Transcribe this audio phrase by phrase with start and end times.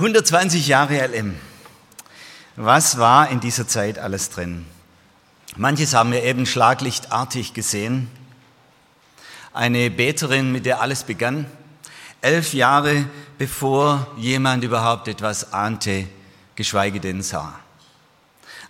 [0.00, 1.34] 120 Jahre LM.
[2.56, 4.64] Was war in dieser Zeit alles drin?
[5.56, 8.10] Manches haben wir eben schlaglichtartig gesehen.
[9.52, 11.44] Eine Beterin, mit der alles begann,
[12.22, 13.04] elf Jahre
[13.36, 16.06] bevor jemand überhaupt etwas ahnte,
[16.54, 17.60] geschweige denn sah.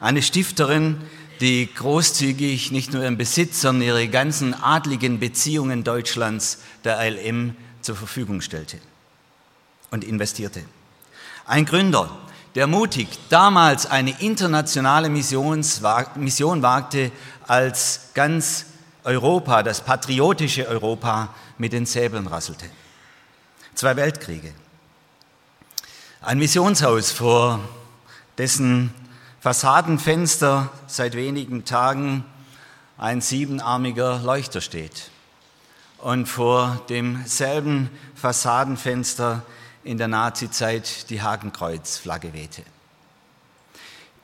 [0.01, 1.01] Eine Stifterin,
[1.41, 7.95] die großzügig nicht nur ihren Besitz, sondern ihre ganzen adligen Beziehungen Deutschlands der LM zur
[7.95, 8.78] Verfügung stellte
[9.92, 10.65] und investierte.
[11.50, 12.09] Ein Gründer,
[12.54, 17.11] der mutig damals eine internationale Mission wagte,
[17.48, 18.66] als ganz
[19.02, 22.66] Europa, das patriotische Europa, mit den Säbeln rasselte.
[23.75, 24.55] Zwei Weltkriege.
[26.20, 27.58] Ein Missionshaus, vor
[28.38, 28.94] dessen
[29.41, 32.25] Fassadenfenster seit wenigen Tagen
[32.97, 35.10] ein siebenarmiger Leuchter steht.
[35.98, 39.42] Und vor demselben Fassadenfenster
[39.84, 42.62] in der Nazizeit die Hakenkreuzflagge wehte.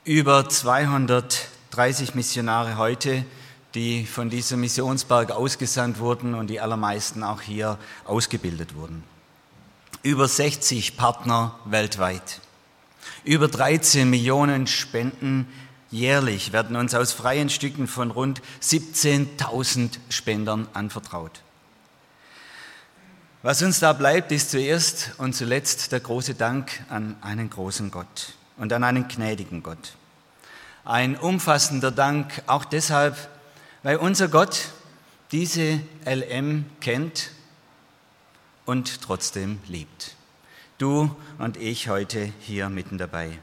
[0.03, 3.25] Über 230 Missionare heute,
[3.73, 9.03] die von diesem Missionsberg ausgesandt wurden und die allermeisten auch hier ausgebildet wurden.
[10.03, 12.39] Über 60 Partner weltweit.
[13.23, 15.47] Über 13 Millionen Spenden
[15.91, 21.41] jährlich werden uns aus freien Stücken von rund 17.000 Spendern anvertraut.
[23.43, 28.33] Was uns da bleibt, ist zuerst und zuletzt der große Dank an einen großen Gott
[28.57, 29.95] und an einen gnädigen Gott.
[30.83, 33.15] Ein umfassender Dank auch deshalb,
[33.83, 34.69] weil unser Gott
[35.31, 37.29] diese LM kennt
[38.65, 40.15] und trotzdem liebt.
[40.79, 43.37] Du und ich heute hier mitten dabei.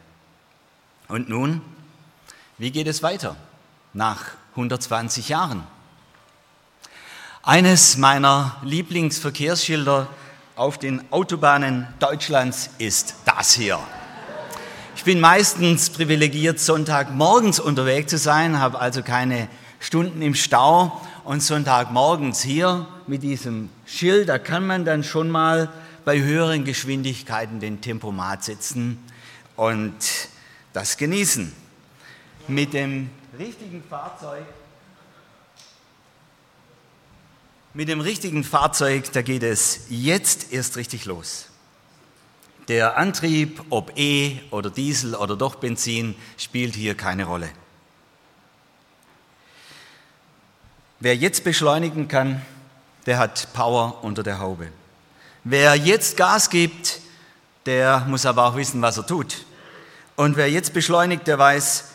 [1.06, 1.60] Und nun,
[2.58, 3.36] wie geht es weiter
[3.92, 5.64] nach 120 Jahren?
[7.46, 10.08] Eines meiner Lieblingsverkehrsschilder
[10.56, 13.78] auf den Autobahnen Deutschlands ist das hier.
[14.96, 21.42] Ich bin meistens privilegiert, Sonntagmorgens unterwegs zu sein, habe also keine Stunden im Stau und
[21.42, 25.70] Sonntagmorgens hier mit diesem Schild, da kann man dann schon mal
[26.06, 28.98] bei höheren Geschwindigkeiten den Tempomat setzen
[29.56, 29.92] und
[30.72, 31.52] das genießen.
[32.48, 34.44] Mit dem richtigen Fahrzeug
[37.76, 41.46] Mit dem richtigen Fahrzeug, da geht es jetzt erst richtig los.
[42.68, 47.50] Der Antrieb, ob E oder Diesel oder doch Benzin, spielt hier keine Rolle.
[51.00, 52.42] Wer jetzt beschleunigen kann,
[53.06, 54.68] der hat Power unter der Haube.
[55.42, 57.00] Wer jetzt Gas gibt,
[57.66, 59.46] der muss aber auch wissen, was er tut.
[60.14, 61.86] Und wer jetzt beschleunigt, der weiß,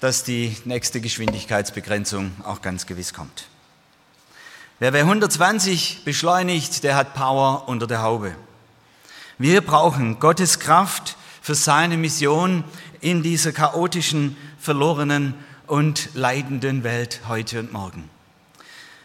[0.00, 3.50] dass die nächste Geschwindigkeitsbegrenzung auch ganz gewiss kommt.
[4.80, 8.34] Wer bei 120 beschleunigt, der hat Power unter der Haube.
[9.36, 12.64] Wir brauchen Gottes Kraft für seine Mission
[13.02, 15.34] in dieser chaotischen, verlorenen
[15.66, 18.08] und leidenden Welt heute und morgen.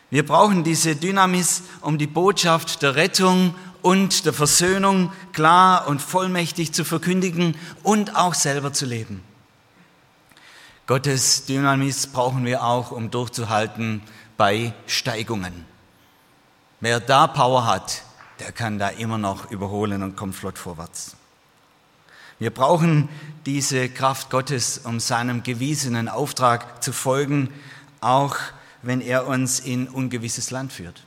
[0.10, 6.72] Wir brauchen diese Dynamis, um die Botschaft der Rettung und der Versöhnung klar und vollmächtig
[6.72, 9.22] zu verkündigen und auch selber zu leben.
[10.88, 14.02] Gottes Dynamis brauchen wir auch, um durchzuhalten
[14.38, 15.66] bei Steigungen.
[16.80, 18.04] Wer da Power hat,
[18.40, 21.16] der kann da immer noch überholen und kommt flott vorwärts.
[22.38, 23.08] Wir brauchen
[23.46, 27.50] diese Kraft Gottes, um seinem gewiesenen Auftrag zu folgen,
[28.02, 28.36] auch
[28.82, 31.04] wenn er uns in ungewisses Land führt.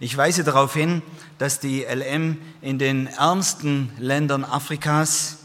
[0.00, 1.02] Ich weise darauf hin,
[1.38, 5.38] dass die LM in den ärmsten Ländern Afrikas,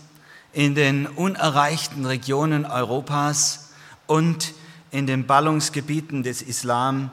[0.51, 3.69] in den unerreichten Regionen Europas
[4.07, 4.54] und
[4.91, 7.12] in den Ballungsgebieten des Islam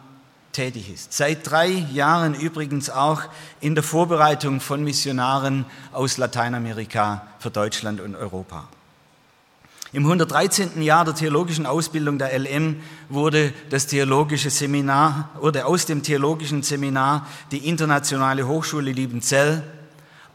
[0.52, 1.12] tätig ist.
[1.12, 3.22] Seit drei Jahren übrigens auch
[3.60, 8.66] in der Vorbereitung von Missionaren aus Lateinamerika für Deutschland und Europa.
[9.92, 10.82] Im 113.
[10.82, 17.26] Jahr der theologischen Ausbildung der LM wurde das theologische Seminar, wurde aus dem theologischen Seminar
[17.50, 19.62] die Internationale Hochschule Liebenzell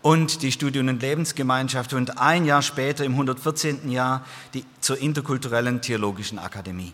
[0.01, 3.91] und die Studien- und Lebensgemeinschaft und ein Jahr später im 114.
[3.91, 6.93] Jahr die zur interkulturellen theologischen Akademie.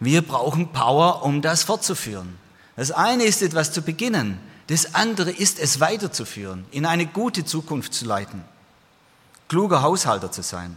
[0.00, 2.38] Wir brauchen Power, um das fortzuführen.
[2.76, 4.40] Das eine ist etwas zu beginnen.
[4.68, 8.44] Das andere ist es weiterzuführen, in eine gute Zukunft zu leiten,
[9.48, 10.76] kluger Haushalter zu sein.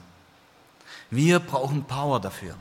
[1.11, 2.55] Wir brauchen Power dafür.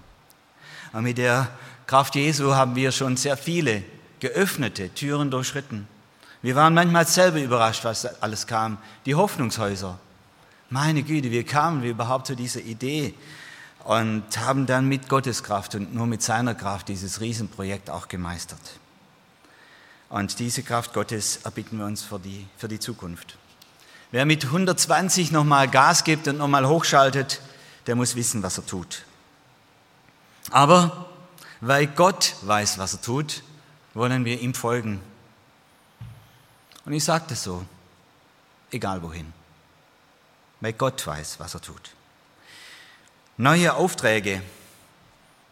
[0.92, 1.48] Und mit der
[1.86, 3.82] Kraft Jesu haben wir schon sehr viele
[4.20, 5.88] geöffnete Türen durchschritten.
[6.42, 8.78] Wir waren manchmal selber überrascht, was alles kam.
[9.06, 9.98] Die Hoffnungshäuser.
[10.70, 13.14] Meine Güte, wie kamen wir überhaupt zu dieser Idee?
[13.84, 18.60] Und haben dann mit Gottes Kraft und nur mit seiner Kraft dieses Riesenprojekt auch gemeistert.
[20.08, 23.38] Und diese Kraft Gottes erbitten wir uns für die, für die Zukunft.
[24.10, 27.40] Wer mit 120 nochmal Gas gibt und nochmal hochschaltet,
[27.86, 29.04] der muss wissen, was er tut.
[30.50, 31.06] Aber
[31.62, 33.42] weil Gott weiß, was er tut,
[33.94, 35.00] wollen wir ihm folgen.
[36.84, 37.64] Und ich sage das so,
[38.70, 39.32] egal wohin.
[40.60, 41.92] Weil Gott weiß, was er tut.
[43.38, 44.42] Neue Aufträge,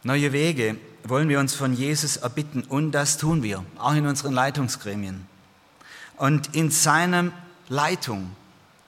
[0.03, 4.35] neue Wege wollen wir uns von Jesus erbitten und das tun wir, auch in unseren
[4.35, 5.27] Leitungsgremien.
[6.19, 7.33] Und in seiner
[7.71, 8.37] Leitung,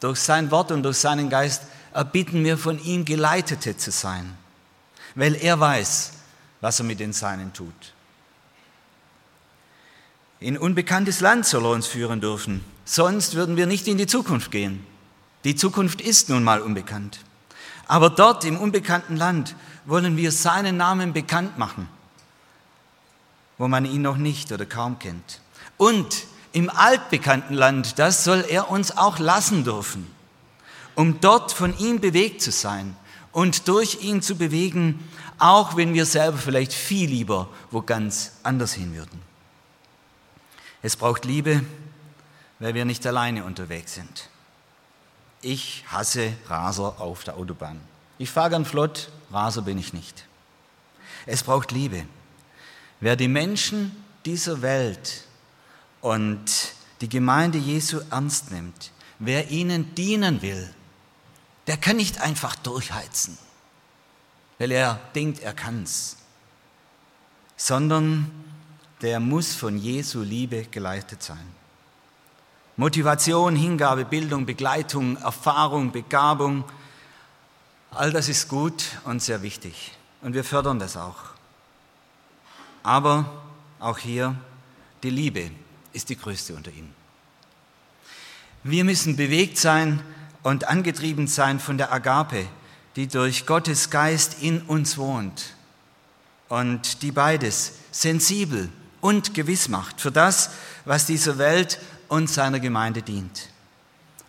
[0.00, 1.62] durch sein Wort und durch seinen Geist,
[1.94, 4.36] erbitten wir von ihm Geleitete zu sein,
[5.14, 6.12] weil er weiß,
[6.60, 7.94] was er mit den Seinen tut.
[10.38, 14.50] In unbekanntes Land soll er uns führen dürfen, sonst würden wir nicht in die Zukunft
[14.50, 14.84] gehen.
[15.44, 17.20] Die Zukunft ist nun mal unbekannt.
[17.86, 21.88] Aber dort im unbekannten Land wollen wir seinen Namen bekannt machen,
[23.58, 25.40] wo man ihn noch nicht oder kaum kennt.
[25.76, 30.06] Und im altbekannten Land, das soll er uns auch lassen dürfen
[30.94, 32.96] um dort von ihm bewegt zu sein
[33.32, 35.08] und durch ihn zu bewegen,
[35.38, 39.20] auch wenn wir selber vielleicht viel lieber wo ganz anders hin würden.
[40.82, 41.64] Es braucht Liebe,
[42.58, 44.28] weil wir nicht alleine unterwegs sind.
[45.42, 47.80] Ich hasse Raser auf der Autobahn.
[48.18, 50.24] Ich fahre gern flott, Raser bin ich nicht.
[51.26, 52.06] Es braucht Liebe.
[53.00, 55.24] Wer die Menschen dieser Welt
[56.00, 56.44] und
[57.00, 60.72] die Gemeinde Jesu ernst nimmt, wer ihnen dienen will,
[61.66, 63.36] der kann nicht einfach durchheizen,
[64.58, 66.18] weil er denkt, er kann's,
[67.56, 68.30] sondern
[69.00, 71.61] der muss von Jesu Liebe geleitet sein.
[72.82, 76.64] Motivation, Hingabe, Bildung, Begleitung, Erfahrung, Begabung,
[77.92, 79.92] all das ist gut und sehr wichtig.
[80.20, 81.18] Und wir fördern das auch.
[82.82, 83.30] Aber
[83.78, 84.34] auch hier,
[85.04, 85.52] die Liebe
[85.92, 86.92] ist die größte unter ihnen.
[88.64, 90.02] Wir müssen bewegt sein
[90.42, 92.48] und angetrieben sein von der Agape,
[92.96, 95.54] die durch Gottes Geist in uns wohnt
[96.48, 98.70] und die beides sensibel
[99.00, 100.50] und gewiss macht für das,
[100.84, 101.78] was dieser Welt
[102.12, 103.48] und seiner Gemeinde dient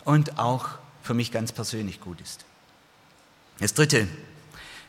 [0.04, 0.68] und auch
[1.02, 2.46] für mich ganz persönlich gut ist.
[3.60, 4.08] Das Dritte,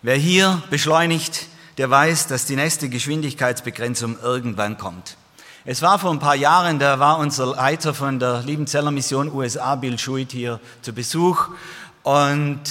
[0.02, 1.48] wer hier beschleunigt,
[1.78, 5.18] der weiß, dass die nächste Geschwindigkeitsbegrenzung irgendwann kommt.
[5.66, 9.76] Es war vor ein paar Jahren, da war unser Leiter von der Liebenzeller Mission USA,
[9.76, 11.50] Bill Schuit, hier zu Besuch
[12.04, 12.62] und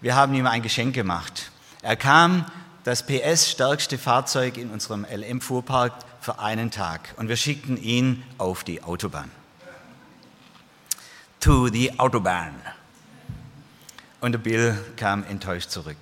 [0.00, 1.52] wir haben ihm ein Geschenk gemacht.
[1.82, 2.44] Er kam
[2.82, 8.82] das PS-stärkste Fahrzeug in unserem LM-Fuhrpark für einen Tag und wir schickten ihn auf die
[8.82, 9.30] Autobahn.
[11.40, 12.54] To the Autobahn.
[14.20, 15.96] Und der Bill kam enttäuscht zurück.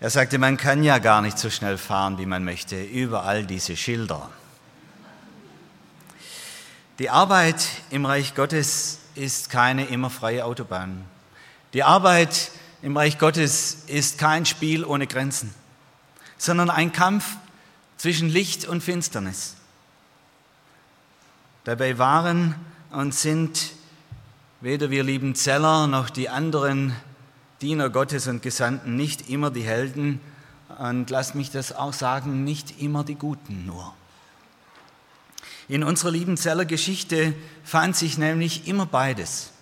[0.00, 2.82] Er sagte, man kann ja gar nicht so schnell fahren, wie man möchte.
[2.82, 4.30] Überall diese Schilder.
[6.98, 11.04] Die Arbeit im Reich Gottes ist keine immer freie Autobahn.
[11.72, 12.50] Die Arbeit
[12.82, 15.54] im Reich Gottes ist kein Spiel ohne Grenzen,
[16.36, 17.36] sondern ein Kampf
[17.96, 19.54] zwischen Licht und Finsternis.
[21.62, 22.56] Dabei waren
[22.90, 23.72] und sind
[24.60, 26.94] weder wir lieben Zeller noch die anderen
[27.60, 30.20] Diener Gottes und Gesandten nicht immer die Helden
[30.78, 33.94] und lasst mich das auch sagen, nicht immer die Guten nur.
[35.68, 39.52] In unserer lieben Zeller Geschichte fand sich nämlich immer beides.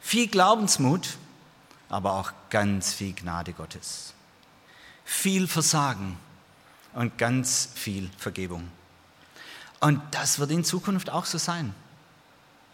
[0.00, 1.16] Viel Glaubensmut,
[1.88, 4.14] aber auch ganz viel Gnade Gottes.
[5.04, 6.16] Viel Versagen
[6.94, 8.68] und ganz viel Vergebung.
[9.80, 11.74] Und das wird in Zukunft auch so sein.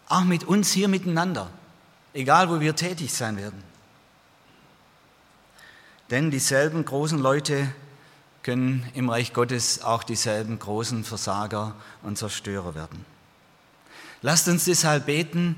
[0.09, 1.49] Auch mit uns hier miteinander,
[2.13, 3.63] egal wo wir tätig sein werden.
[6.09, 7.73] Denn dieselben großen Leute
[8.43, 13.05] können im Reich Gottes auch dieselben großen Versager und Zerstörer werden.
[14.21, 15.55] Lasst uns deshalb beten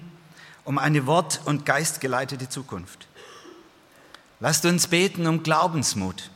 [0.63, 3.07] um eine wort- und geistgeleitete Zukunft.
[4.39, 6.31] Lasst uns beten um Glaubensmut,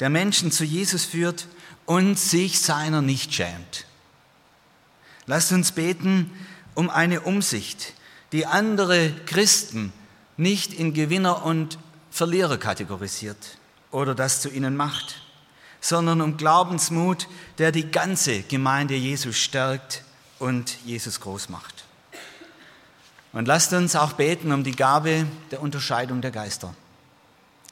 [0.00, 1.48] der Menschen zu Jesus führt
[1.86, 3.86] und sich seiner nicht schämt.
[5.26, 6.30] Lasst uns beten
[6.78, 7.94] um eine Umsicht,
[8.32, 9.92] die andere Christen
[10.36, 11.78] nicht in Gewinner und
[12.10, 13.58] Verlierer kategorisiert
[13.90, 15.16] oder das zu ihnen macht
[15.80, 20.02] sondern um Glaubensmut, der die ganze Gemeinde Jesus stärkt
[20.38, 21.84] und Jesus groß macht.
[23.32, 26.74] Und lasst uns auch beten um die Gabe der Unterscheidung der Geister,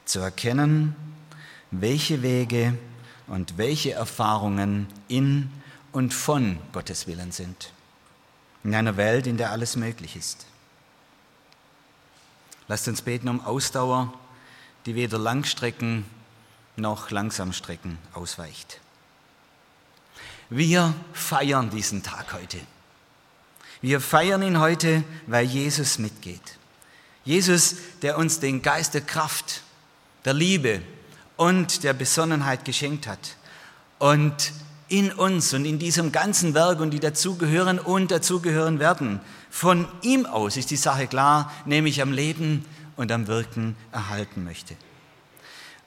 [0.05, 0.95] zu erkennen,
[1.71, 2.77] welche Wege
[3.27, 5.51] und welche Erfahrungen in
[5.91, 7.73] und von Gottes Willen sind.
[8.63, 10.45] In einer Welt, in der alles möglich ist.
[12.67, 14.13] Lasst uns beten um Ausdauer,
[14.85, 16.05] die weder Langstrecken
[16.75, 18.79] noch Langsamstrecken ausweicht.
[20.49, 22.59] Wir feiern diesen Tag heute.
[23.81, 26.57] Wir feiern ihn heute, weil Jesus mitgeht.
[27.25, 29.61] Jesus, der uns den Geist der Kraft,
[30.25, 30.81] der Liebe
[31.35, 33.35] und der Besonnenheit geschenkt hat.
[33.99, 34.53] Und
[34.89, 39.19] in uns und in diesem ganzen Werk und die dazugehören und dazugehören werden.
[39.49, 42.65] Von ihm aus ist die Sache klar, nämlich am Leben
[42.95, 44.75] und am Wirken erhalten möchte.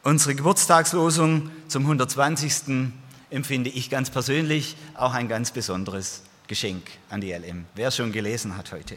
[0.02, 2.92] Unsere Geburtstagslosung zum 120.
[3.30, 8.57] empfinde ich ganz persönlich auch ein ganz besonderes Geschenk an die LM, wer schon gelesen
[8.57, 8.97] hat heute.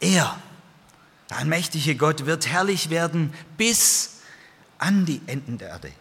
[0.00, 0.36] Er,
[1.30, 4.20] der allmächtige Gott, wird herrlich werden bis
[4.78, 5.92] an die Enden der Erde.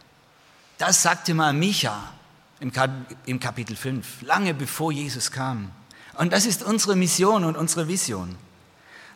[0.78, 2.14] Das sagte mal Micha
[2.60, 5.72] im Kapitel 5, lange bevor Jesus kam.
[6.18, 8.38] Und das ist unsere Mission und unsere Vision.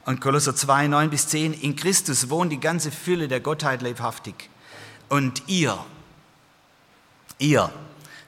[0.05, 4.49] Und Kolosser 2, 9 bis 10, in Christus wohnt die ganze Fülle der Gottheit leibhaftig.
[5.07, 5.77] Und ihr,
[7.37, 7.71] ihr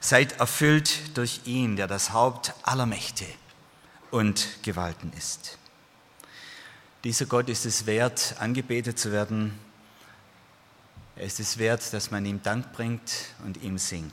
[0.00, 3.26] seid erfüllt durch ihn, der das Haupt aller Mächte
[4.10, 5.58] und Gewalten ist.
[7.04, 9.58] Dieser Gott ist es wert, angebetet zu werden.
[11.16, 13.12] Er ist es wert, dass man ihm Dank bringt
[13.44, 14.12] und ihm singt.